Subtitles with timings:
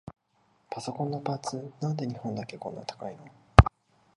[0.71, 3.25] パソコンのパーツ、なんで日本だけこんな高いの？